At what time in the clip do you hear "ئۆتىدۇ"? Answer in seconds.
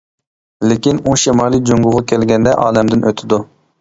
3.11-3.41